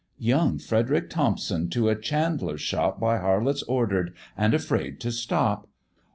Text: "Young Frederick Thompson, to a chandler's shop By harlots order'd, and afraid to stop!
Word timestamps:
"Young 0.17 0.57
Frederick 0.57 1.11
Thompson, 1.11 1.69
to 1.69 1.87
a 1.87 1.95
chandler's 1.95 2.59
shop 2.59 2.99
By 2.99 3.19
harlots 3.19 3.61
order'd, 3.61 4.15
and 4.35 4.55
afraid 4.55 4.99
to 5.01 5.11
stop! 5.11 5.69